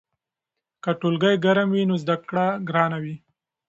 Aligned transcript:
که 0.83 0.91
ټولګی 0.99 1.35
ګرم 1.45 1.69
وي 1.71 1.83
نو 1.89 1.95
زده 2.03 2.15
کړه 2.29 2.45
ګرانه 2.67 2.97
وي. 3.03 3.15